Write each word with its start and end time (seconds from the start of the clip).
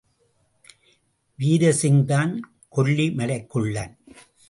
வீர்சிங்தான் 1.39 2.39
கொல்லி 2.69 3.07
மலைக்குள்ளன். 3.11 3.97